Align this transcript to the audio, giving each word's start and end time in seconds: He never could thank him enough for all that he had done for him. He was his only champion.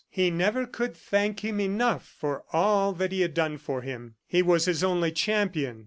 He 0.09 0.31
never 0.31 0.65
could 0.65 0.97
thank 0.97 1.41
him 1.41 1.59
enough 1.59 2.15
for 2.19 2.43
all 2.51 2.91
that 2.93 3.11
he 3.11 3.21
had 3.21 3.35
done 3.35 3.59
for 3.59 3.83
him. 3.83 4.15
He 4.25 4.41
was 4.41 4.65
his 4.65 4.83
only 4.83 5.11
champion. 5.11 5.79